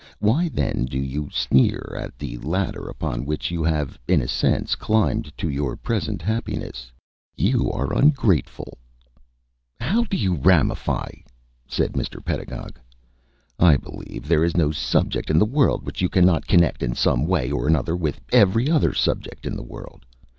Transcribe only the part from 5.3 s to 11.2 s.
to your present happiness? You are ungrateful." "How you do ramify!"